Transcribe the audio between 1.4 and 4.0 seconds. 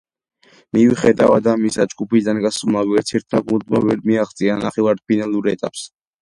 ამისა, ჯგუფიდან გასულმა ვერცერთმა გუნდმა